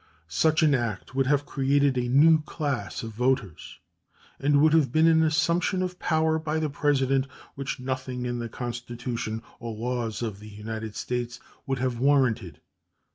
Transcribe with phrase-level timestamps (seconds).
[0.27, 3.77] Such an act would have created a new class of voters,
[4.39, 8.49] and would have been an assumption of power by the President which nothing in the
[8.49, 12.61] Constitution or laws of the United States would have warranted.